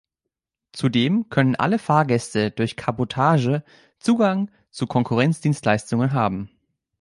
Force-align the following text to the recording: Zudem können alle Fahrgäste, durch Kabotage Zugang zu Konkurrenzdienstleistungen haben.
Zudem 0.71 1.29
können 1.29 1.55
alle 1.55 1.77
Fahrgäste, 1.77 2.49
durch 2.49 2.75
Kabotage 2.75 3.63
Zugang 3.99 4.49
zu 4.71 4.87
Konkurrenzdienstleistungen 4.87 6.13
haben. 6.13 6.49